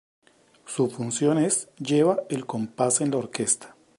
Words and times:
Su 0.65 0.89
función 0.89 1.37
es 1.37 1.69
lleva 1.77 2.21
el 2.29 2.47
compás 2.47 3.01
en 3.01 3.11
la 3.11 3.17
orquesta. 3.17 3.75